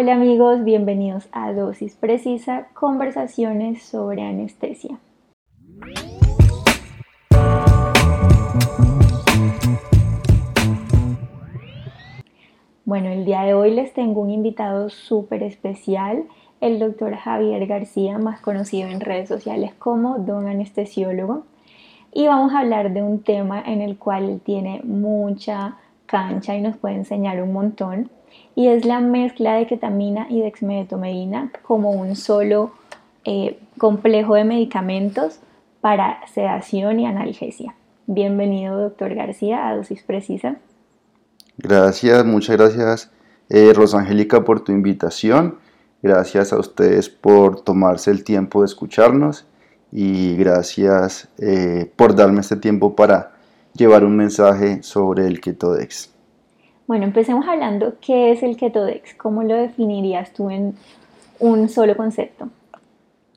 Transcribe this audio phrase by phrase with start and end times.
[0.00, 4.98] Hola amigos, bienvenidos a Dosis Precisa, conversaciones sobre anestesia.
[12.86, 16.24] Bueno, el día de hoy les tengo un invitado súper especial,
[16.62, 21.44] el doctor Javier García, más conocido en redes sociales como Don Anestesiólogo.
[22.14, 25.76] Y vamos a hablar de un tema en el cual tiene mucha
[26.06, 28.08] cancha y nos puede enseñar un montón
[28.54, 32.72] y es la mezcla de ketamina y dexmedetomidina como un solo
[33.24, 35.40] eh, complejo de medicamentos
[35.80, 37.74] para sedación y analgesia.
[38.06, 40.56] Bienvenido, doctor García, a Dosis Precisa.
[41.58, 43.10] Gracias, muchas gracias,
[43.48, 45.58] eh, Rosangélica, por tu invitación.
[46.02, 49.46] Gracias a ustedes por tomarse el tiempo de escucharnos
[49.92, 53.32] y gracias eh, por darme este tiempo para
[53.74, 56.10] llevar un mensaje sobre el Ketodex.
[56.90, 60.74] Bueno, empecemos hablando qué es el Ketodex, cómo lo definirías tú en
[61.38, 62.48] un solo concepto.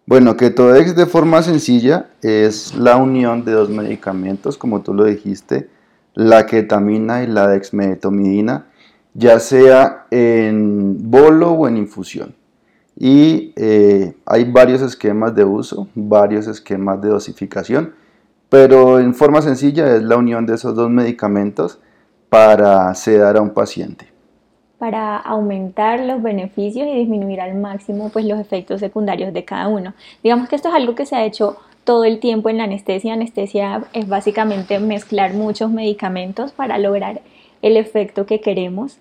[0.08, 5.70] Bueno, Ketodex de forma sencilla es la unión de dos medicamentos, como tú lo dijiste,
[6.16, 8.66] la ketamina y la dexmedetomidina,
[9.14, 12.34] ya sea en bolo o en infusión.
[12.98, 17.94] Y eh, hay varios esquemas de uso, varios esquemas de dosificación,
[18.50, 21.78] pero en forma sencilla es la unión de esos dos medicamentos
[22.34, 24.08] para sedar a un paciente?
[24.80, 29.94] Para aumentar los beneficios y disminuir al máximo pues, los efectos secundarios de cada uno.
[30.24, 33.14] Digamos que esto es algo que se ha hecho todo el tiempo en la anestesia.
[33.14, 37.22] Anestesia es básicamente mezclar muchos medicamentos para lograr
[37.62, 38.98] el efecto que queremos,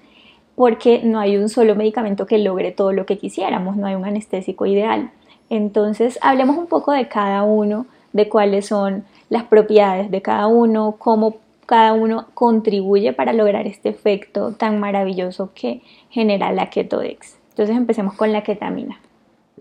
[0.55, 4.05] porque no hay un solo medicamento que logre todo lo que quisiéramos, no hay un
[4.05, 5.11] anestésico ideal.
[5.49, 10.97] Entonces, hablemos un poco de cada uno, de cuáles son las propiedades de cada uno,
[10.99, 17.37] cómo cada uno contribuye para lograr este efecto tan maravilloso que genera la Ketodex.
[17.51, 19.01] Entonces empecemos con la ketamina.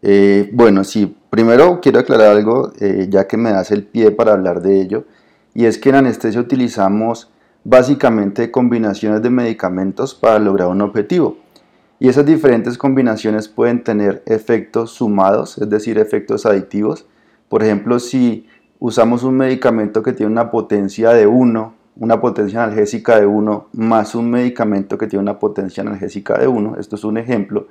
[0.02, 4.34] Eh, bueno, sí, primero quiero aclarar algo, eh, ya que me das el pie para
[4.34, 5.06] hablar de ello,
[5.54, 7.30] y es que en anestesia utilizamos
[7.64, 11.38] básicamente combinaciones de medicamentos para lograr un objetivo.
[12.00, 17.06] Y esas diferentes combinaciones pueden tener efectos sumados, es decir, efectos aditivos.
[17.48, 18.48] Por ejemplo, si
[18.80, 24.16] usamos un medicamento que tiene una potencia de 1 una potencia analgésica de 1 más
[24.16, 27.68] un medicamento que tiene una potencia analgésica de 1, esto es un ejemplo,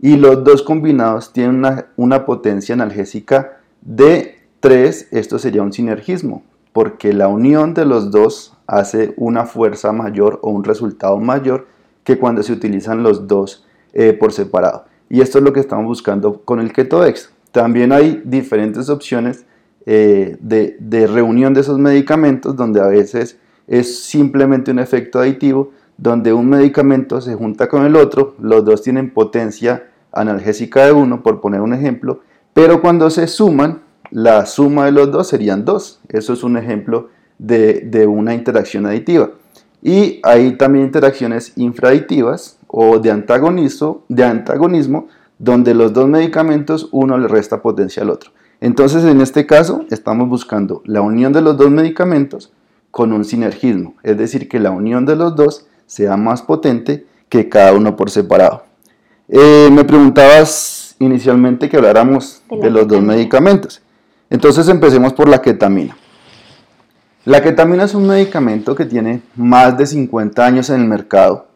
[0.00, 1.64] y los dos combinados tienen
[1.96, 8.56] una, potencia analgésica de 3, esto sería un sinergismo, porque la unión de los dos
[8.66, 11.68] hace una fuerza mayor o un resultado mayor
[12.04, 14.86] que cuando se utilizan los dos eh, por separado.
[15.08, 17.32] Y esto es lo que estamos buscando con el Ketodex.
[17.52, 19.44] También hay diferentes opciones
[19.84, 25.72] eh, de, de, reunión de esos medicamentos donde a veces es simplemente un efecto aditivo
[25.96, 31.22] donde un medicamento se junta con el otro, los dos tienen potencia analgésica de uno,
[31.22, 32.20] por poner un ejemplo,
[32.52, 33.80] pero cuando se suman,
[34.10, 36.00] la suma de los dos serían dos.
[36.08, 37.08] Eso es un ejemplo
[37.38, 39.30] de, una interacción aditiva.
[39.82, 45.08] Y hay también interacciones infraditivas o de antagonismo, de antagonismo,
[45.38, 48.30] donde los dos medicamentos uno le resta potencia al otro.
[48.60, 52.52] Entonces, en este caso, estamos buscando la unión de los dos medicamentos
[52.92, 57.48] con un sinergismo, es decir, que la unión de los dos sea más potente que
[57.48, 58.64] cada uno por separado.
[59.28, 63.80] Eh, me preguntabas inicialmente que habláramos de, los dos medicamentos.
[64.28, 65.96] Entonces empecemos por la ketamina.
[67.24, 71.46] La ketamina es un medicamento que tiene más de 50 años en el mercado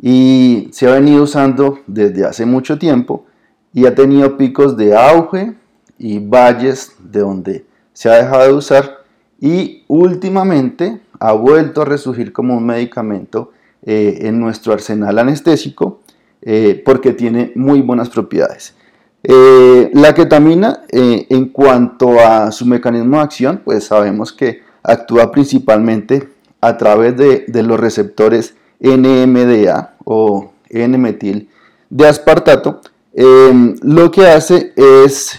[0.00, 3.26] y se ha venido usando desde hace mucho tiempo
[3.74, 5.52] y ha tenido picos de auge
[5.98, 8.99] y valles de donde se ha dejado de usar
[9.40, 13.52] y últimamente ha vuelto a resurgir como un medicamento
[13.82, 16.00] eh, en nuestro arsenal anestésico
[16.42, 18.74] eh, porque tiene muy buenas propiedades.
[19.22, 26.28] Eh, la ketamina, en cuanto a su mecanismo de acción, pues sabemos que actúa principalmente
[26.60, 31.48] a través de, de los receptores NMDA o N-metil
[31.90, 32.80] de aspartato.
[33.14, 35.38] lo que hace es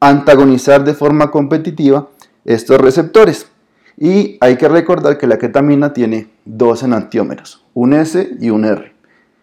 [0.00, 2.08] antagonizar de forma competitiva
[2.44, 3.48] estos receptores.
[3.96, 8.92] Y hay que recordar que la ketamina tiene dos enantiómeros, un S y un R.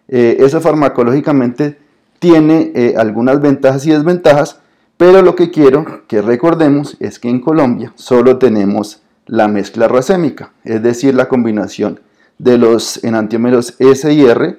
[0.08, 1.78] Eh, eso farmacológicamente
[2.20, 4.60] tiene eh, algunas ventajas y desventajas,
[4.98, 10.52] pero lo que quiero que recordemos es que en Colombia solo tenemos la mezcla racémica,
[10.64, 12.02] es decir, la combinación
[12.38, 14.58] de los enantiómeros S y R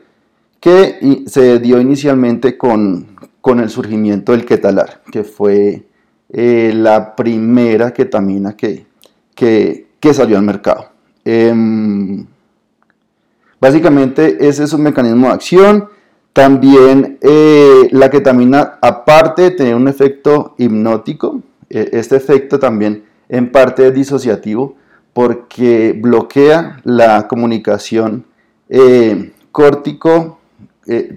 [0.60, 5.84] que se dio inicialmente con, con el surgimiento del ketalar, que fue
[6.32, 8.87] eh, la primera ketamina que,
[9.34, 10.87] que, salió al mercado.
[11.25, 12.25] Em,
[13.61, 15.88] básicamente ese es un mecanismo de acción.
[16.32, 17.19] También
[17.90, 24.76] la ketamina, aparte de tener un efecto hipnótico, este efecto también en parte es disociativo
[25.12, 28.25] porque bloquea la comunicación
[29.52, 30.38] córtico,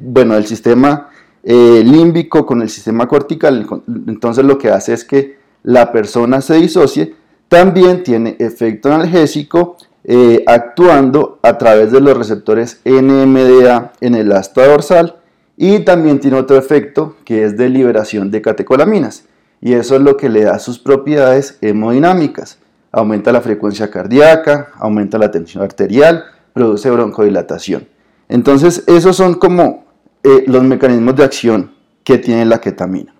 [0.01, 1.11] bueno, el sistema
[1.45, 3.67] límbico con el sistema cortical.
[4.07, 7.15] Entonces lo que hace es que la persona se disocie,
[7.47, 14.67] también tiene efecto analgésico eh, actuando a través de los receptores NMDA en el asta
[14.67, 15.15] dorsal
[15.57, 19.25] y también tiene otro efecto que es de liberación de catecolaminas
[19.61, 22.59] y eso es lo que le da sus propiedades hemodinámicas.
[22.91, 27.87] Aumenta la frecuencia cardíaca, aumenta la tensión arterial, produce broncodilatación.
[28.29, 29.84] Entonces esos son como
[30.25, 31.71] eh, los mecanismos de acción
[32.03, 33.13] que tiene la ketamina.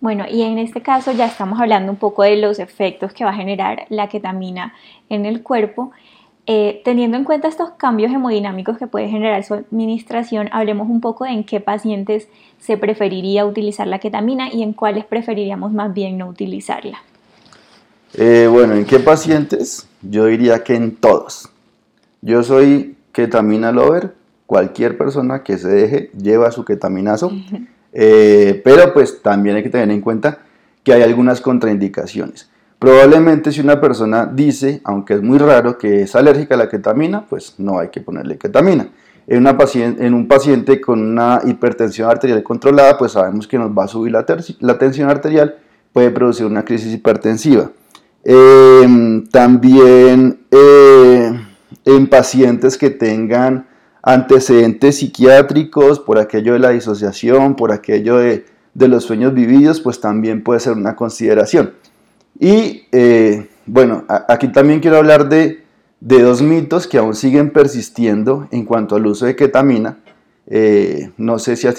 [0.00, 3.30] Bueno, y en este caso ya estamos hablando un poco de los efectos que va
[3.30, 4.74] a generar la ketamina
[5.08, 5.92] en el cuerpo.
[6.46, 11.24] Eh, teniendo en cuenta estos cambios hemodinámicos que puede generar su administración, hablemos un poco
[11.24, 16.18] de en qué pacientes se preferiría utilizar la ketamina y en cuáles preferiríamos más bien
[16.18, 16.98] no utilizarla.
[18.14, 19.86] Eh, bueno, ¿en qué pacientes?
[20.02, 21.48] Yo diría que en todos.
[22.22, 24.14] Yo soy ketamina lover.
[24.50, 27.30] Cualquier persona que se deje lleva su ketaminazo.
[27.92, 30.38] Eh, pero pues también hay que tener en cuenta
[30.82, 32.50] que hay algunas contraindicaciones.
[32.80, 37.26] Probablemente si una persona dice, aunque es muy raro, que es alérgica a la ketamina,
[37.26, 38.88] pues no hay que ponerle ketamina.
[39.28, 43.70] En, una paciente, en un paciente con una hipertensión arterial controlada, pues sabemos que nos
[43.70, 44.26] va a subir la,
[44.58, 45.58] la tensión arterial,
[45.92, 47.70] puede producir una crisis hipertensiva.
[48.24, 51.40] Em, también eh,
[51.84, 53.69] en pacientes que tengan
[54.12, 60.42] antecedentes psiquiátricos, por aquello de la disociación, por aquello de, los sueños vividos, pues también
[60.42, 61.72] puede ser una consideración.
[62.38, 65.62] Y eh, bueno, aquí también quiero hablar de,
[66.00, 69.98] dos mitos que aún siguen persistiendo en cuanto al uso de ketamina.
[70.46, 71.74] Eh, no sé si a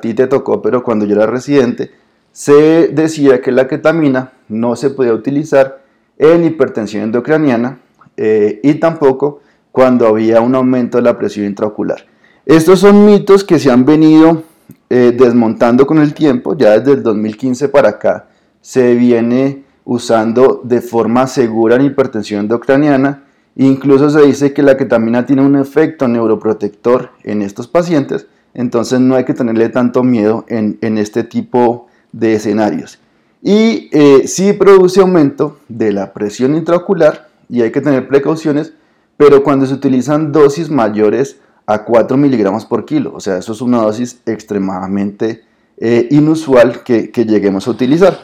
[0.00, 1.90] ti te tocó, pero cuando yo era residente,
[2.32, 5.82] se decía que la ketamina no se podía utilizar
[6.18, 7.78] en hipertensión endocraniana
[8.16, 9.40] eh, y tampoco
[9.72, 12.06] cuando había un aumento de la presión intraocular.
[12.46, 14.42] Estos son mitos que se han venido
[14.88, 18.26] eh, desmontando con el tiempo, ya desde el 2015 para acá
[18.60, 23.24] se viene usando de forma segura en hipertensión endocraniana.
[23.56, 29.16] Incluso se dice que la ketamina tiene un efecto neuroprotector en estos pacientes, entonces no
[29.16, 32.98] hay que tenerle tanto miedo en, este tipo de escenarios.
[33.42, 38.74] Y eh, sí produce aumento de la presión intraocular y hay que tener precauciones
[39.20, 43.60] pero cuando se utilizan dosis mayores a 4 miligramos por kilo, o sea, eso es
[43.60, 45.44] una dosis extremadamente
[45.76, 48.20] eh, inusual que, lleguemos a utilizar.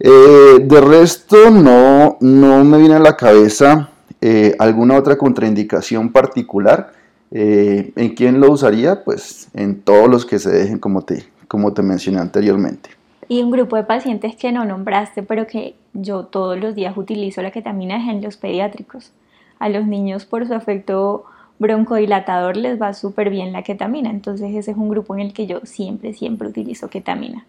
[0.00, 3.90] Eh, de resto, no, no me viene a la cabeza
[4.22, 6.94] eh, alguna otra contraindicación particular.
[7.30, 9.04] ¿En quién lo usaría?
[9.04, 12.88] Pues en todos los que se dejen, como te, como te mencioné anteriormente.
[13.28, 17.42] Y un grupo de pacientes que no nombraste, pero que yo todos los días utilizo
[17.42, 19.12] la ketamina en los pediátricos
[19.62, 21.24] a los niños por su efecto
[21.60, 24.10] broncodilatador les va súper bien la ketamina.
[24.10, 27.46] Entonces ese es un grupo en el que yo siempre, siempre utilizo ketamina.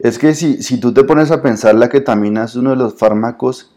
[0.00, 2.96] Es que si, si tú te pones a pensar, la ketamina es uno de los
[2.96, 3.72] fármacos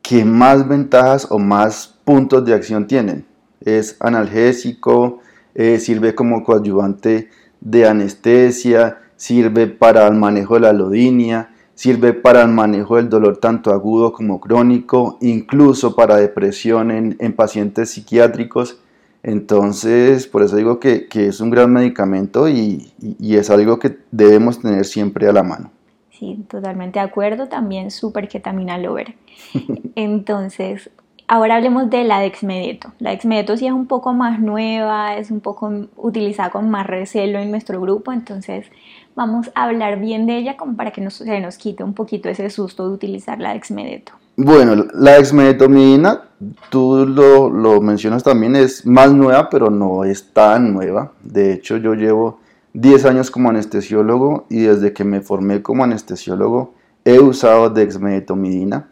[0.00, 3.26] que más ventajas o más puntos de acción tienen.
[3.60, 5.20] Es analgésico,
[5.54, 7.28] eh, sirve como coadyuvante
[7.60, 13.36] de anestesia, sirve para el manejo de la lodinia, Sirve para el manejo del dolor
[13.36, 18.80] tanto agudo como crónico, incluso para depresión en, pacientes psiquiátricos.
[19.22, 24.86] Entonces, por eso digo que, es un gran medicamento y, es algo que debemos tener
[24.86, 25.70] siempre a la mano.
[26.12, 27.46] Sí, totalmente de acuerdo.
[27.46, 29.14] También súper ketamina lover.
[29.96, 30.88] Entonces,
[31.28, 32.92] ahora hablemos de la dexmedeto.
[32.98, 37.38] La dexmedeto sí es un poco más nueva, es un poco utilizada con más recelo
[37.38, 38.12] en nuestro grupo.
[38.12, 38.66] Entonces,
[39.14, 42.28] vamos a hablar bien de ella como para que nos, se nos quite un poquito
[42.28, 44.12] ese susto de utilizar la dexmedeto.
[44.36, 46.24] Bueno, la dexmedetomidina,
[46.68, 51.12] tú lo, lo, mencionas también, es más nueva, pero no es tan nueva.
[51.22, 52.40] De hecho, yo llevo
[52.74, 56.74] 10 años como anestesiólogo y desde que me formé como anestesiólogo
[57.06, 58.88] he usado dexmedetomidina.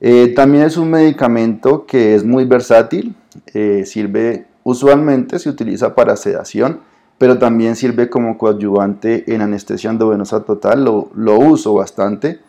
[0.00, 3.14] Eh, también es un medicamento que es muy versátil,
[3.54, 6.80] eh, sirve usualmente, se utiliza para sedación,
[7.18, 12.40] pero también sirve como coadyuvante en anestesia endovenosa total, lo, uso bastante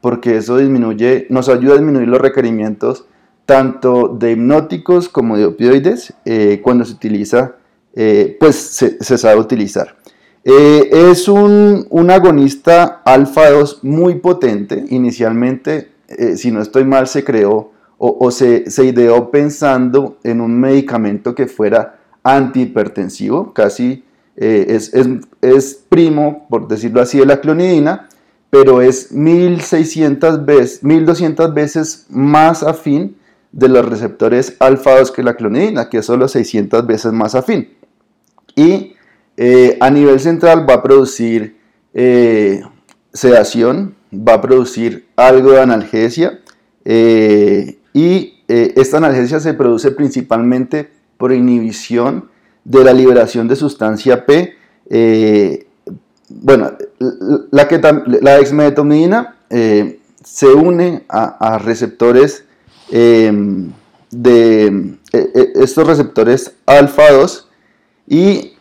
[0.00, 3.06] porque eso disminuye, nos ayuda a disminuir los requerimientos
[3.44, 7.54] tanto de hipnóticos como de opioides eh, cuando se utiliza,
[8.38, 9.96] pues se, sabe utilizar.
[10.44, 14.84] Es un, un agonista alfa 2 muy potente.
[14.90, 15.88] Inicialmente,
[16.36, 21.98] si no estoy mal, se creó o, se, ideó pensando en un medicamento que fuera
[22.22, 24.04] antihipertensivo, casi
[24.36, 24.78] eh,
[25.40, 28.08] es, primo, por decirlo así, de la clonidina,
[28.50, 33.16] pero es 1600 veces, 1200 veces más afín
[33.52, 37.70] de los receptores alfa 2 que la clonidina, que es solo 600 veces más afín.
[38.54, 38.94] Y
[39.36, 41.56] eh, a nivel central va a producir
[41.94, 42.62] eh,
[43.16, 46.40] sedación, va a producir algo de analgesia
[46.84, 52.28] y esta analgesia se produce principalmente por inhibición
[52.64, 54.54] de la liberación de sustancia P.
[54.90, 55.66] Eh,
[56.28, 56.72] bueno,
[57.50, 62.44] la, que, la dexmedetomidina eh, se une a, receptores
[62.90, 63.64] de
[65.54, 67.48] estos receptores alfa 2
[68.08, 68.52] y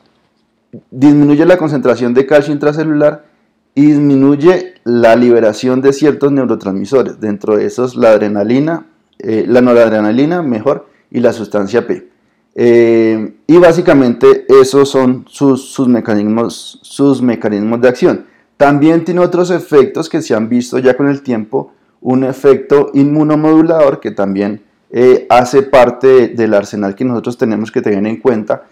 [0.92, 3.35] disminuye la concentración de calcio intracelular
[3.76, 8.88] y disminuye la liberación de ciertos neurotransmisores, dentro de esos la adrenalina,
[9.20, 12.08] eh, la noradrenalina mejor y la sustancia P.
[12.56, 18.26] Eh, y básicamente esos son sus, mecanismos, sus mecanismos de acción.
[18.56, 24.00] También tiene otros efectos que se han visto ya con el tiempo, un efecto inmunomodulador
[24.00, 28.68] que también eh, hace parte del arsenal que nosotros tenemos que tener en cuenta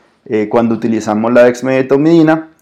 [0.50, 2.53] cuando utilizamos la dexmedetomidina,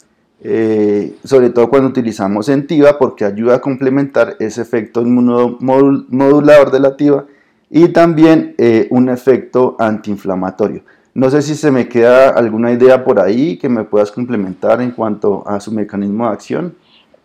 [1.23, 7.25] sobre todo cuando utilizamos Entiva porque ayuda a complementar ese efecto inmunomodulador de la TIVA
[7.69, 8.55] y también
[8.89, 10.83] un efecto antiinflamatorio.
[11.13, 14.91] No sé si se me queda alguna idea por ahí que me puedas complementar en
[14.91, 16.75] cuanto a su mecanismo de acción.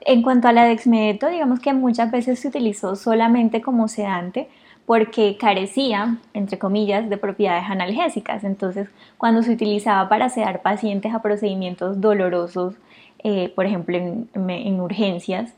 [0.00, 4.48] En cuanto a la dexmedeto, digamos que muchas veces se utilizó solamente como sedante
[4.86, 8.44] porque carecía, entre comillas, de propiedades analgésicas.
[8.44, 8.88] Entonces,
[9.18, 12.76] cuando se utilizaba para sedar pacientes a procedimientos dolorosos,
[13.24, 15.52] eh, por ejemplo, en, urgencias,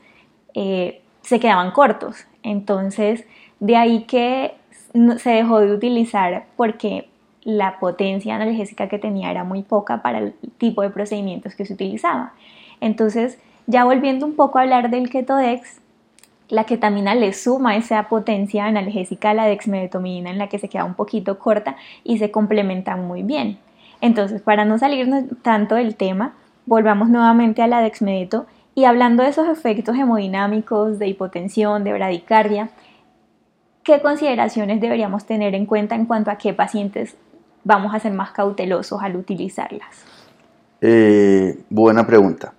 [0.55, 2.25] eh, se quedaban cortos.
[2.41, 3.23] Entonces,
[3.59, 4.55] de ahí que
[5.17, 7.07] se dejó de utilizar porque
[7.43, 11.73] la potencia analgésica que tenía era muy poca para el tipo de procedimientos que se
[11.73, 12.33] utilizaba.
[12.81, 15.79] Entonces, ya volviendo un poco a hablar del Ketodex,
[16.49, 20.83] la ketamina le suma esa potencia analgésica a la dexmedetomidina en la que se queda
[20.83, 23.59] un poquito corta y se complementan muy bien.
[24.01, 26.33] Entonces, para no salirnos tanto del tema,
[26.65, 32.69] volvamos nuevamente a la dexmedeto y hablando de esos efectos hemodinámicos, de hipotensión, de bradicardia,
[33.83, 37.15] ¿qué consideraciones deberíamos tener en cuenta en cuanto a qué pacientes
[37.63, 40.05] vamos a ser más cautelosos al utilizarlas?
[40.81, 42.53] Eh, buena pregunta.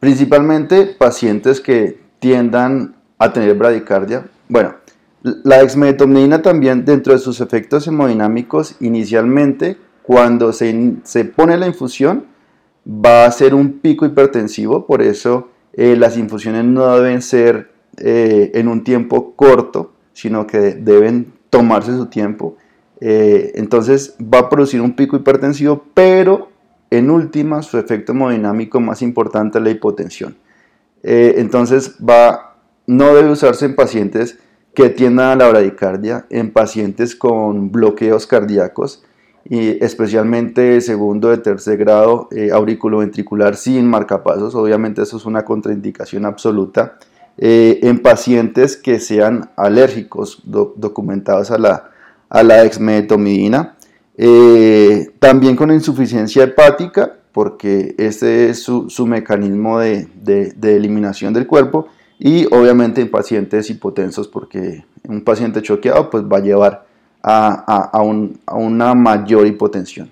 [0.00, 4.26] Principalmente pacientes que tiendan a tener bradicardia.
[4.48, 4.74] Bueno,
[5.22, 12.24] la dexmedetomidina también dentro de sus efectos hemodinámicos inicialmente cuando se, se pone la infusión
[12.88, 18.52] va a ser un pico hipertensivo, por eso eh, las infusiones no deben ser eh,
[18.54, 22.56] en un tiempo corto, sino que deben tomarse su tiempo
[23.02, 26.48] eh, entonces va a producir un pico hipertensivo, pero
[26.90, 30.36] en última su efecto hemodinámico más importante es la hipotensión.
[31.02, 32.49] Entonces va,
[32.90, 34.38] no debe usarse en pacientes
[34.74, 39.02] que tiendan a la bradicardia, en pacientes con bloqueos cardíacos,
[39.44, 46.24] y especialmente segundo de tercer grado eh, auriculoventricular sin marcapasos, obviamente eso es una contraindicación
[46.24, 46.98] absoluta,
[47.42, 51.90] en pacientes que sean alérgicos documentados a la,
[52.28, 53.76] a la dexmedetomidina.
[54.22, 60.08] Eh, también con insuficiencia hepática, porque este es su, mecanismo de,
[60.62, 61.88] eliminación del cuerpo.
[62.22, 66.84] Y obviamente en pacientes hipotensos, porque un paciente choqueado pues, va a llevar
[67.22, 68.02] a,
[68.52, 70.10] una mayor hipotensión.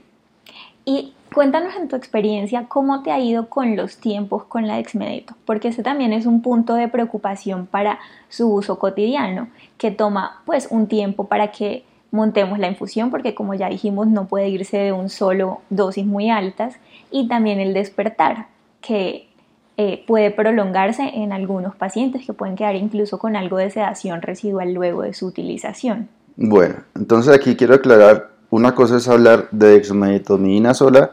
[0.86, 5.34] Y cuéntanos en tu experiencia cómo te ha ido con los tiempos con la dexmedeto,
[5.44, 7.98] porque ese también es un punto de preocupación para
[8.30, 13.52] su uso cotidiano, que toma pues un tiempo para que montemos la infusión porque como
[13.52, 16.76] ya dijimos no puede irse de un solo dosis muy altas
[17.10, 18.46] y también el despertar
[18.80, 19.27] que
[19.80, 24.74] eh, puede prolongarse en algunos pacientes que pueden quedar incluso con algo de sedación residual
[24.74, 26.08] luego de su utilización.
[26.36, 31.12] Bueno, entonces aquí quiero aclarar, una cosa es hablar de dexmedetomidina sola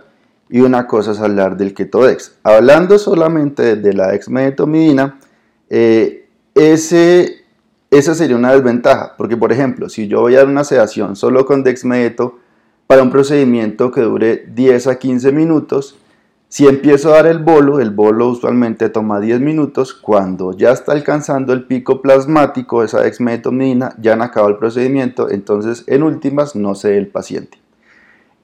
[0.50, 2.40] y una cosa es hablar del ketodex.
[2.42, 5.20] Hablando solamente de la dexmedetomidina,
[5.70, 7.46] eh, ese
[7.92, 11.46] esa sería una desventaja, porque por ejemplo, si yo voy a dar una sedación solo
[11.46, 12.40] con dexmedeto
[12.88, 16.00] para un procedimiento que dure 10 a 15 minutos,
[16.56, 20.94] si empiezo a dar el bolo, el bolo usualmente toma 10 minutos, cuando ya está
[20.94, 26.74] alcanzando el pico plasmático esa dexmedetomidina, ya han acabado el procedimiento, entonces en últimas no
[26.74, 27.58] sé el paciente.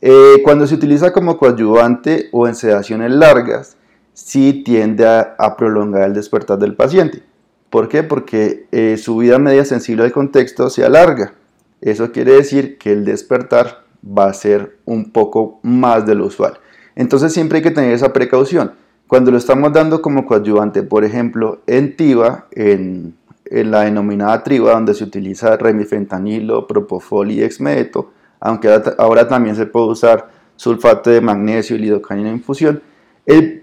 [0.02, 3.78] Eh, cuando se utiliza como coadyuvante o en sedaciones largas,
[4.12, 7.24] sí tiende a prolongar el despertar del paciente.
[7.70, 8.04] ¿Por qué?
[8.04, 11.36] Porque eh, su vida media sensible al contexto se alarga.
[11.80, 16.60] Eso quiere decir que el despertar va a ser un poco más de lo usual.
[16.96, 18.74] Entonces siempre hay que tener esa precaución.
[19.08, 23.16] Cuando lo estamos dando como coadyuvante, por ejemplo, en TIVA, en,
[23.50, 29.88] la denominada TRIVA, donde se utiliza remifentanilo, propofol y exmedeto, aunque ahora también se puede
[29.88, 32.82] usar sulfato de magnesio y lidocaína en infusión,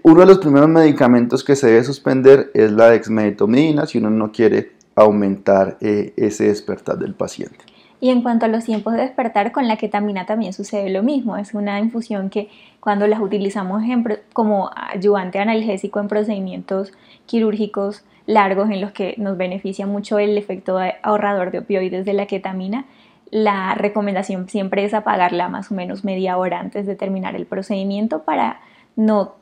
[0.03, 4.31] uno de los primeros medicamentos que se debe suspender es la dexmedetomidina si uno no
[4.31, 7.65] quiere aumentar eh, ese despertar del paciente.
[8.01, 11.37] Y en cuanto a los tiempos de despertar, con la ketamina también sucede lo mismo.
[11.37, 13.83] Es una infusión que cuando las utilizamos
[14.31, 16.93] como ayudante analgésico en procedimientos
[17.25, 22.27] quirúrgicos largos en los que nos beneficia mucho el efecto ahorrador de opioides de la
[22.27, 22.85] ketamina,
[23.31, 28.23] la recomendación siempre es apagarla más o menos media hora antes de terminar el procedimiento
[28.23, 28.61] para
[28.95, 29.35] no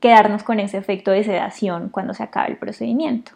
[0.00, 3.32] quedarnos con ese efecto de sedación cuando se acabe el procedimiento.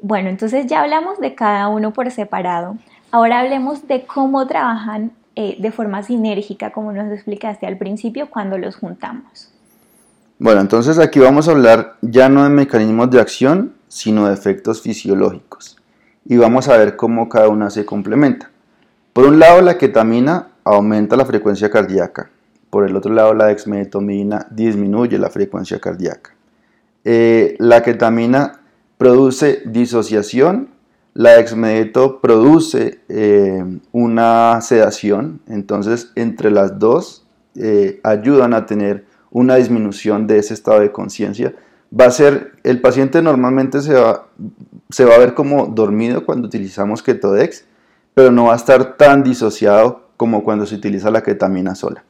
[0.00, 2.76] Bueno, entonces ya hablamos de cada uno por separado.
[3.12, 8.56] Ahora hablemos de cómo trabajan eh, de forma sinérgica, como nos explicaste al principio, cuando
[8.56, 9.50] los juntamos.
[10.38, 14.80] Bueno, entonces aquí vamos a hablar ya no de mecanismos de acción, sino de efectos
[14.80, 15.76] fisiológicos.
[16.24, 18.50] Y vamos a ver cómo cada una se complementa.
[19.12, 22.30] Por un lado, la ketamina aumenta la frecuencia cardíaca.
[22.70, 26.34] Por el otro lado, la dexmedetomidina disminuye la frecuencia cardíaca.
[27.04, 28.60] Eh, la ketamina
[28.96, 30.71] produce disociación
[31.14, 39.56] la exmedeto produce eh, una sedación, entonces entre las dos eh, ayudan a tener una
[39.56, 41.54] disminución de ese estado de conciencia.
[41.98, 44.26] Va a ser, el paciente normalmente se va,
[44.88, 47.66] se va a ver como dormido cuando utilizamos Ketodex,
[48.14, 52.04] pero no va a estar tan disociado como cuando se utiliza la ketamina sola.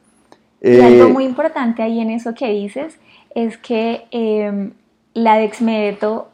[0.61, 2.97] y algo eh, muy importante ahí en eso que dices
[3.35, 4.71] es que
[5.13, 6.29] la dexmedeto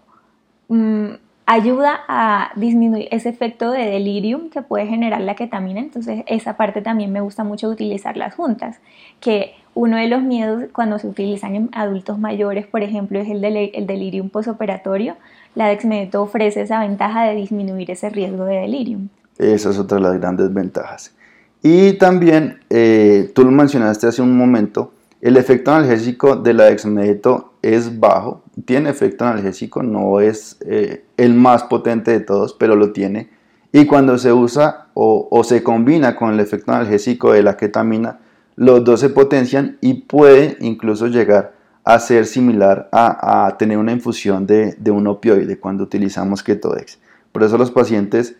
[0.67, 1.13] mm,
[1.51, 6.83] ayuda a disminuir ese efecto de delirium que puede generar la ketamina, entonces esa parte
[6.83, 8.77] también me gusta mucho utilizarlas juntas,
[9.19, 13.43] que uno de los miedos cuando se utilizan en adultos mayores, por ejemplo, es el,
[13.43, 15.15] el delirium posoperatorio,
[15.55, 19.09] la dexmedeto ofrece esa ventaja de disminuir ese riesgo de delirium.
[19.39, 21.15] Esa es otra de las grandes ventajas.
[21.63, 27.53] Y también, eh, tú lo mencionaste hace un momento, el efecto analgésico de la dexmedeto
[27.63, 32.91] es bajo, tiene efecto analgésico, no es eh, el más potente de todos, pero lo
[32.91, 33.29] tiene.
[33.71, 38.19] Y cuando se usa o, se combina con el efecto analgésico de la ketamina,
[38.55, 44.45] los dos se potencian y puede incluso llegar a ser similar a, tener una infusión
[44.45, 46.99] de, de, un opioide cuando utilizamos Ketodex.
[47.31, 48.35] Por eso los pacientes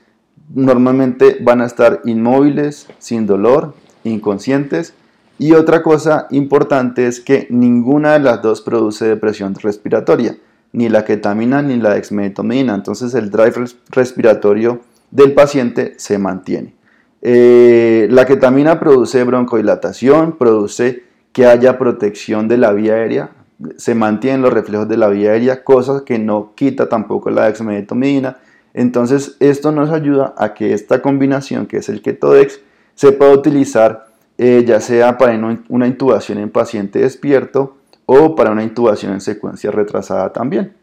[0.54, 4.94] normalmente van a estar inmóviles, sin dolor, inconscientes
[5.40, 10.38] y otra cosa importante es que ninguna de las dos produce depresión respiratoria,
[10.74, 12.76] ni la ketamina ni la dexmedetomidina.
[12.76, 16.76] Entonces el drive respiratorio del paciente se mantiene.
[17.22, 23.32] Eh, la ketamina produce broncodilatación, produce que haya protección de la vía aérea,
[23.78, 28.38] se mantienen los reflejos de la vía aérea, cosa que no quita tampoco la dexmedetomidina.
[28.74, 32.60] Entonces esto nos ayuda a que esta combinación, que es el ketodex,
[32.96, 34.09] se pueda utilizar
[34.42, 37.76] eh, ya sea para una intubación en paciente despierto
[38.06, 40.74] o para una intubación en secuencia retrasada también.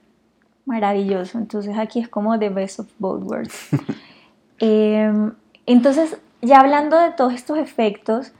[0.67, 3.69] Maravilloso, entonces aquí es como the best of both worlds.
[4.59, 5.33] Em,
[5.67, 8.33] entonces, ya hablando de todos estos efectos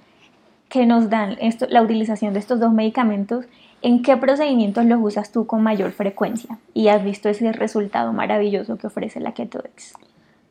[0.69, 3.47] que nos dan esto, la utilización de estos dos medicamentos,
[3.83, 6.59] ¿en qué procedimientos los usas tú con mayor frecuencia?
[6.73, 9.93] Y has visto ese resultado maravilloso que ofrece la Ketodex.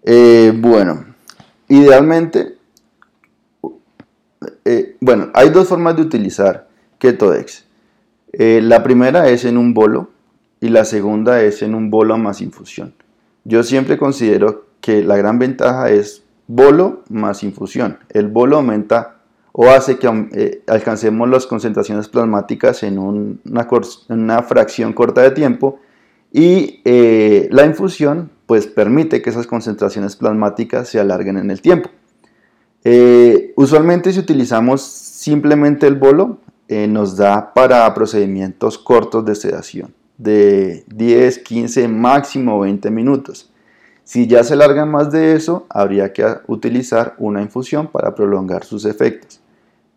[0.04, 1.06] Eh, bueno,
[1.68, 2.58] idealmente
[4.66, 6.68] eh, bueno, hay dos formas de utilizar
[7.00, 7.66] Ketodex.
[8.34, 10.10] Eh, la primera es en un bolo
[10.60, 12.94] y la segunda es en un bolo más infusión.
[13.44, 18.00] Yo siempre considero que la gran ventaja es bolo más infusión.
[18.10, 19.18] El bolo aumenta
[19.52, 25.80] o hace que eh, alcancemos las concentraciones plasmáticas en una, fracción corta de tiempo
[26.32, 31.90] y la infusión pues permite que esas concentraciones plasmáticas se alarguen en el tiempo.
[32.88, 39.92] Eh, usualmente si utilizamos simplemente el bolo, eh, nos da para procedimientos cortos de sedación,
[40.20, 43.52] de 10, 15, máximo 20 minutos.
[44.04, 48.86] Si ya se larga más de eso, habría que utilizar una infusión para prolongar sus
[48.86, 49.40] efectos.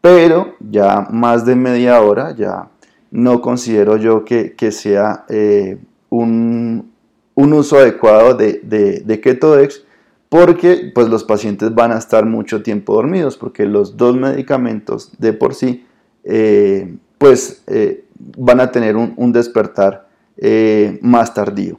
[0.00, 2.70] Pero ya más de media hora, ya
[3.10, 5.76] no considero yo que, sea eh,
[6.08, 6.90] un,
[7.34, 9.84] uso adecuado de, de, de Ketodex
[10.28, 15.32] porque pues los pacientes van a estar mucho tiempo dormidos porque los dos medicamentos de
[15.32, 15.86] por sí
[16.24, 18.04] eh, pues eh,
[18.36, 21.78] van a tener un, despertar eh, más tardío.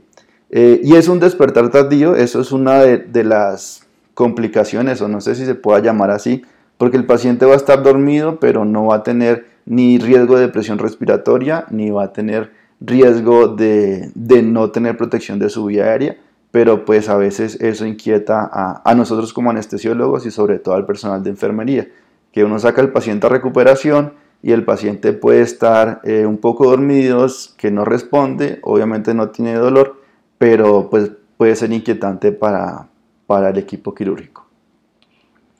[0.50, 3.86] y es un despertar tardío, eso es una de, las
[4.16, 6.42] complicaciones, o no sé si se pueda llamar así,
[6.78, 10.42] porque el paciente va a estar dormido, pero no va a tener ni riesgo de
[10.42, 14.12] depresión respiratoria, ni va a tener riesgo de,
[14.44, 16.18] no tener protección de su vía aérea,
[16.52, 21.24] pero pues a veces eso inquieta a, nosotros como anestesiólogos y sobre todo al personal
[21.24, 21.88] de enfermería,
[22.32, 26.70] que uno saca al paciente a recuperación y el paciente puede estar eh, un poco
[26.70, 30.02] dormido, que no responde, obviamente no tiene dolor,
[30.38, 32.88] pero pues puede ser inquietante para,
[33.28, 34.50] para el equipo quirúrgico.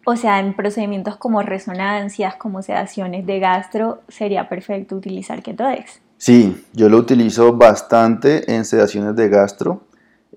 [0.06, 6.02] O sea, en procedimientos como resonancias, como sedaciones de gastro, sería perfecto utilizar Ketodex.
[6.18, 9.84] Sí, yo lo utilizo bastante en sedaciones de gastro.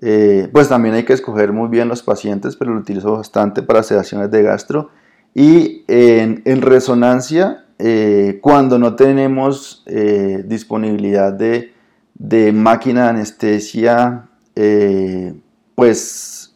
[0.05, 3.83] Eh, pues también hay que escoger muy bien los pacientes, pero lo utilizo bastante para
[3.83, 4.89] sedaciones de gastro.
[5.33, 11.71] Y en, resonancia, eh, cuando no tenemos eh, disponibilidad de,
[12.51, 14.27] máquina de anestesia,
[15.73, 16.53] pues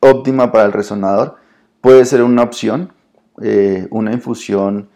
[0.00, 1.36] óptima para el resonador,
[1.82, 2.90] puede ser una opción,
[3.90, 4.88] una infusión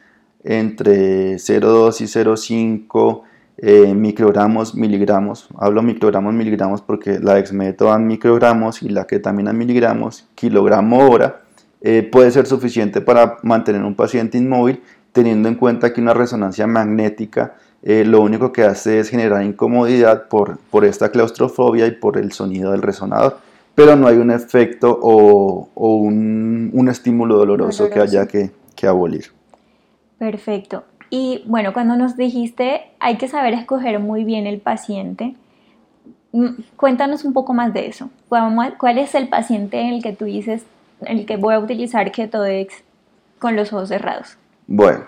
[0.42, 3.22] entre 0,2 y 0,5
[3.59, 5.49] eh, microgramos, miligramos.
[5.59, 11.42] Hablo microgramos, miligramos porque la dexmedeto en microgramos y la ketamina en miligramos, kilogramo hora,
[11.81, 16.66] eh, puede ser suficiente para mantener un paciente inmóvil, teniendo en cuenta que una resonancia
[16.66, 22.19] magnética eh, lo único que hace es generar incomodidad por, por esta claustrofobia y por
[22.19, 23.38] el sonido del resonador,
[23.75, 29.27] pero no hay un efecto o, un, un, estímulo doloroso, que haya que, que abolir.
[30.19, 30.85] Perfecto.
[31.11, 35.35] Y bueno, cuando nos dijiste hay que saber escoger muy bien el paciente,
[36.33, 38.11] mm, cuéntanos un poco más de eso.
[38.29, 40.62] ¿Cuál es el paciente en el que tú dices,
[41.03, 42.75] el que voy a utilizar Ketodex
[43.38, 44.37] con los ojos cerrados?
[44.66, 45.05] Bueno,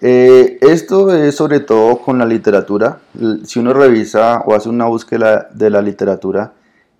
[0.00, 3.00] eh, esto es sobre todo con la literatura.
[3.44, 6.52] Si uno revisa o hace una búsqueda de la literatura,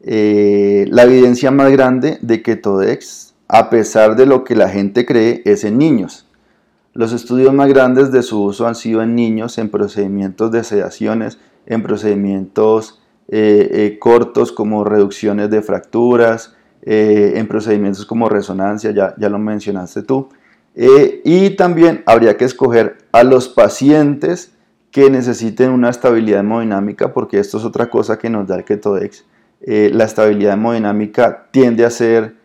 [0.03, 5.43] eh, la evidencia más grande de Ketodex, a pesar de lo que la gente cree,
[5.45, 6.26] es en niños.
[6.97, 11.39] Los estudios más grandes de su uso han sido en niños, en procedimientos de sedaciones,
[11.67, 19.15] en procedimientos eh, eh, cortos como reducciones de fracturas, eh, en procedimientos como resonancia, ya,
[19.19, 20.31] ya lo mencionaste tú.
[20.75, 24.53] y también habría que escoger a los pacientes
[24.91, 29.25] que necesiten una estabilidad hemodinámica, porque esto es otra cosa que nos da el Ketodex.
[29.61, 32.37] la estabilidad hemodinámica tiende a ser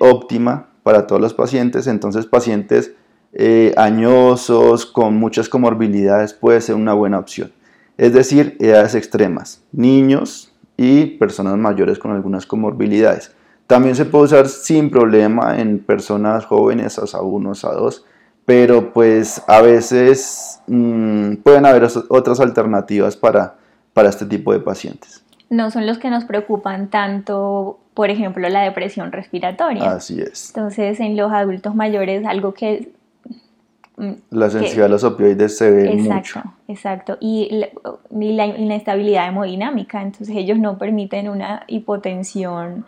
[0.00, 2.94] óptima para todos los pacientes, entonces pacientes
[3.40, 7.52] eh, añosos, con muchas comorbilidades, puede ser una buena opción.
[7.96, 13.32] Es decir, edades extremas, niños y personas mayores con algunas comorbilidades.
[13.68, 18.04] También se puede usar sin problema en personas jóvenes, a 1, a 2,
[18.44, 23.54] pero pues a veces mm, pueden haber otras alternativas para,
[23.92, 25.22] para este tipo de pacientes.
[25.48, 29.92] No son los que nos preocupan tanto, por ejemplo, la depresión respiratoria.
[29.92, 30.48] Así es.
[30.48, 32.97] Entonces, en los adultos mayores, algo que
[34.30, 37.68] la sensibilidad a los opioides se ve exacto, Exacto, y la,
[38.10, 42.86] y la inestabilidad hemodinámica, entonces ellos no permiten una hipotensión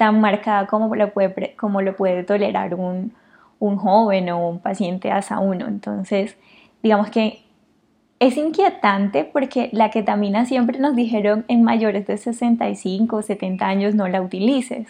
[0.00, 3.12] tan marcada como lo puede, como lo puede tolerar un,
[3.58, 5.68] un joven o un paciente ASA 1.
[5.68, 6.38] Entonces,
[6.82, 7.42] digamos que
[8.18, 13.94] es inquietante porque la ketamina siempre nos dijeron en mayores de 65 o 70 años
[13.94, 14.88] no la utilices.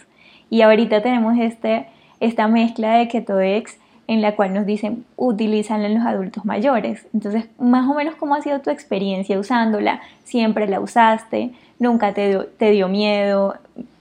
[0.49, 1.87] Y ahorita tenemos este,
[2.21, 3.80] esta mezcla de ketodex
[4.11, 7.07] en la cual nos dicen utilízala en los adultos mayores.
[7.15, 12.29] Entonces, más o menos cómo ha sido tu experiencia usándola, siempre la usaste, nunca te
[12.29, 13.55] dio, te dio miedo,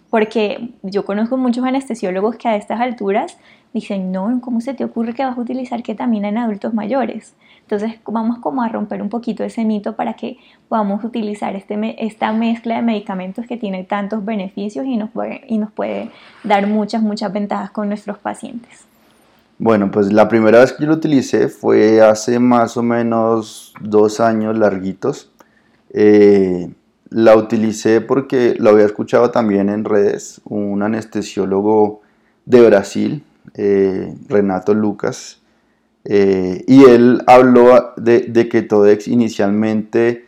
[0.10, 3.38] porque yo conozco muchos anestesiólogos que a estas alturas
[3.72, 7.36] dicen, no, ¿cómo se te ocurre que vas a utilizar ketamina en adultos mayores?
[7.62, 10.38] Entonces vamos como a romper un poquito ese mito para que
[10.70, 15.60] podamos utilizar este, esta mezcla de medicamentos que tiene tantos beneficios y nos, puede, y
[15.60, 16.10] nos puede
[16.44, 18.89] dar muchas, muchas ventajas con nuestros pacientes.
[19.62, 24.22] Bueno, pues la primera vez que yo lo utilicé fue hace más o menos dos
[24.22, 25.34] años larguitos.
[25.90, 26.72] Eh,
[27.10, 32.00] la utilicé porque lo había escuchado también en redes, un anestesiólogo
[32.46, 33.24] de Brasil,
[33.56, 35.42] eh, Renato Lucas,
[36.06, 40.26] eh, y él habló de, de Ketodex inicialmente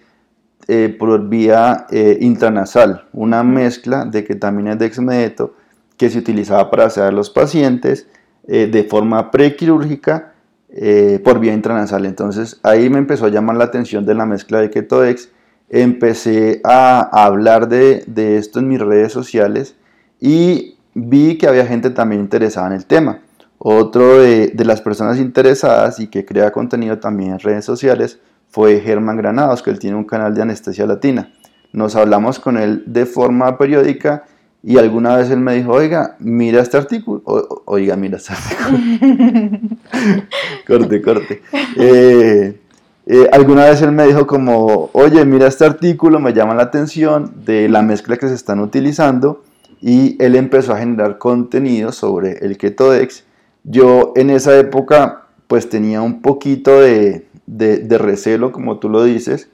[1.00, 1.86] por vía
[2.22, 5.54] intranasal, una mezcla de ketamina y dexmedeto
[5.98, 8.08] que se utilizaba para hacer los pacientes
[8.54, 10.34] eh, de forma prequirúrgica
[10.68, 12.06] eh, por vía intranasal.
[12.06, 15.30] Entonces ahí me empezó a llamar la atención de la mezcla de Ketodex.
[15.70, 18.04] Empecé a, hablar de,
[18.38, 19.78] esto en mis redes sociales
[20.20, 23.22] y vi que había gente también interesada en el tema.
[23.58, 28.82] Otro de, de, las personas interesadas y que crea contenido también en redes sociales fue
[28.82, 31.32] Germán Granados, que él tiene un canal de anestesia latina.
[31.72, 34.26] Nos hablamos con él de forma periódica
[34.64, 37.24] y alguna vez él me dijo, oiga, mira este artículo.
[37.66, 39.60] oiga, mira este artículo.
[40.68, 41.42] corte, corte.
[41.78, 42.60] Eh,
[43.08, 47.44] eh, alguna vez él me dijo como, oye, mira este artículo, me llama la atención
[47.44, 49.44] de la mezcla que se están utilizando
[49.82, 53.24] y él empezó a generar contenido sobre el Ketodex.
[53.64, 59.50] Yo en esa época pues tenía un poquito de, de, recelo, como tú lo dices,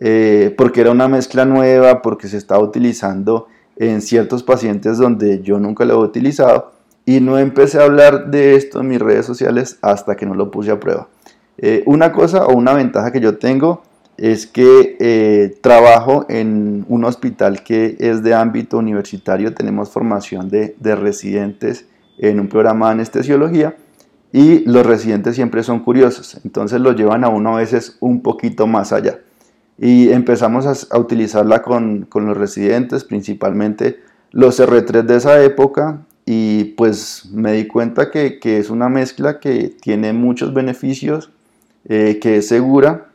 [0.00, 5.58] eh, porque era una mezcla nueva, porque se estaba utilizando en ciertos pacientes donde yo
[5.58, 6.72] nunca lo he utilizado
[7.06, 10.50] y no empecé a hablar de esto en mis redes sociales hasta que no lo
[10.50, 11.08] puse a prueba.
[11.58, 13.82] Eh, una cosa o una ventaja que yo tengo
[14.16, 20.76] es que eh, trabajo en un hospital que es de ámbito universitario, tenemos formación de,
[20.78, 21.86] de, residentes
[22.18, 23.76] en un programa de anestesiología
[24.32, 28.66] y los residentes siempre son curiosos, entonces lo llevan a uno a veces un poquito
[28.66, 29.18] más allá.
[29.78, 36.64] Y empezamos a, utilizarla con, con, los residentes, principalmente los R3 de esa época, y
[36.76, 41.30] pues me di cuenta que, que es una mezcla que tiene muchos beneficios,
[41.86, 43.08] eh, que es segura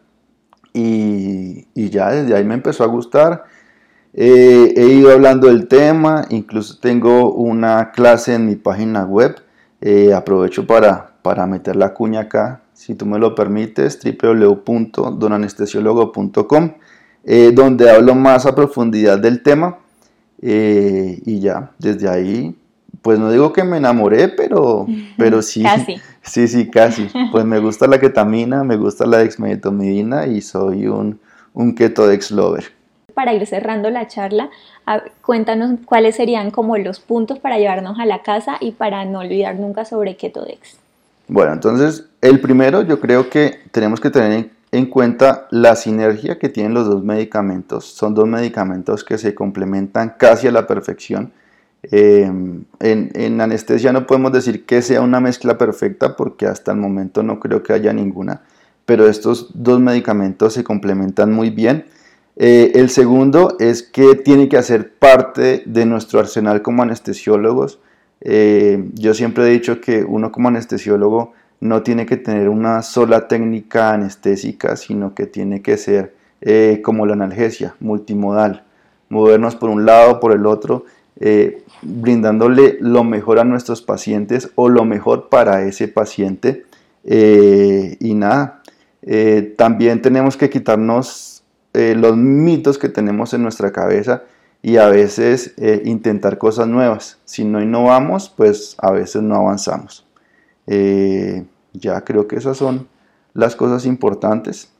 [0.74, 3.46] y, ya desde ahí me empezó a gustar.
[4.14, 9.36] Eh, he ido hablando del tema, incluso tengo una clase en mi página web.
[9.82, 16.72] Eh, aprovecho para, para meter la cuña acá, si tú me lo permites, www.donanestesiólogo.com,
[17.54, 19.80] donde hablo más a profundidad del tema.
[20.42, 22.56] y ya, desde ahí
[23.02, 24.86] pues no digo que me enamoré, pero,
[25.18, 25.64] pero sí.
[25.64, 25.96] Casi.
[26.22, 27.08] Sí, sí, casi.
[27.32, 31.20] Pues me gusta la ketamina, me gusta la dexmedetomidina y soy un,
[31.54, 32.66] un ketodex lover.
[33.16, 34.52] Para ir cerrando la charla,
[35.26, 39.56] cuéntanos cuáles serían como los puntos para llevarnos a la casa y para no olvidar
[39.56, 40.78] nunca sobre ketodex.
[41.30, 46.50] Bueno, entonces el primero yo creo que tenemos que tener en cuenta la sinergia que
[46.50, 47.86] tienen los dos medicamentos.
[47.86, 51.32] Son dos medicamentos que se complementan casi a la perfección
[51.84, 57.24] Em, en, anestesia no podemos decir que sea una mezcla perfecta porque hasta el momento
[57.24, 58.42] no creo que haya ninguna,
[58.86, 61.86] pero estos dos medicamentos se complementan muy bien.
[62.36, 67.80] Eh, el segundo es que tiene que hacer parte de nuestro arsenal como anestesiólogos.
[68.22, 73.28] Eh, yo siempre he dicho que uno como anestesiólogo no tiene que tener una sola
[73.28, 78.64] técnica anestésica, sino que tiene que ser eh, como la analgesia, multimodal,
[79.10, 80.86] movernos por un lado, por el otro
[81.22, 86.66] eh, brindándole lo mejor a nuestros pacientes o lo mejor para ese paciente.
[87.04, 88.62] Y nada,
[89.56, 94.24] también tenemos que quitarnos los mitos que tenemos en nuestra cabeza
[94.62, 97.20] y a veces intentar cosas nuevas.
[97.26, 100.06] Si no innovamos, pues a veces no avanzamos.
[100.66, 102.88] ya creo que esas son
[103.34, 104.72] las cosas importantes.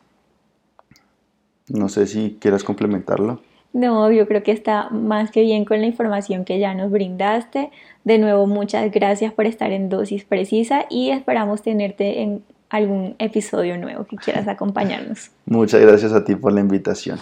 [1.70, 3.42] No sé si quieras complementarlo.
[3.72, 7.70] No, yo creo que está más que bien con la información que ya nos brindaste.
[8.04, 13.78] De nuevo, muchas gracias por estar en dosis precisa y esperamos tenerte en algún episodio
[13.78, 15.32] nuevo que quieras acompañarnos.
[15.46, 17.20] Muchas gracias a ti por la invitación.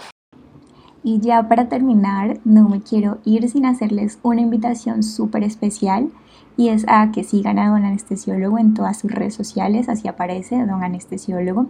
[1.04, 6.10] Y ya para terminar, no me quiero ir sin hacerles una invitación súper especial
[6.58, 10.58] y es a que sigan a Don Anestesiólogo en todas sus redes sociales, así aparece
[10.66, 11.68] Don Anestesiólogo.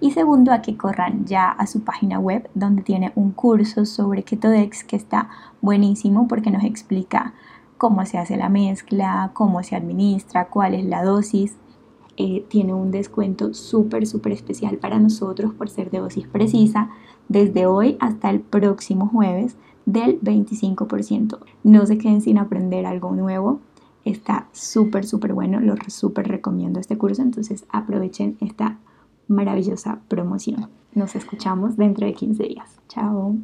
[0.00, 4.22] Y segundo, a que corran ya a su página web donde tiene un curso sobre
[4.22, 5.28] Ketodex que está
[5.60, 7.34] buenísimo porque nos explica
[7.76, 11.56] cómo se hace la mezcla, cómo se administra, cuál es la dosis.
[12.16, 16.90] Eh, tiene un descuento súper, súper especial para nosotros por ser de dosis precisa
[17.30, 21.38] desde hoy hasta el próximo jueves del 25%.
[21.64, 23.60] No se queden sin aprender algo nuevo
[24.04, 28.78] Está súper, súper bueno, lo súper recomiendo este curso, entonces aprovechen esta
[29.28, 30.68] maravillosa promoción.
[30.94, 32.80] Nos escuchamos dentro de 15 días.
[32.88, 33.36] Chao.